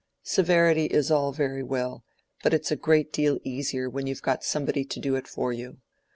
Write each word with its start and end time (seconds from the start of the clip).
Severity 0.23 0.85
is 0.85 1.11
all 1.11 1.31
very 1.31 1.61
well, 1.61 2.03
but 2.41 2.55
it's 2.55 2.71
a 2.71 2.75
great 2.75 3.13
deal 3.13 3.37
easier 3.43 3.87
when 3.87 4.07
you've 4.07 4.23
got 4.23 4.43
somebody 4.43 4.83
to 4.83 4.99
do 4.99 5.15
it 5.15 5.27
for 5.27 5.53
you. 5.53 5.77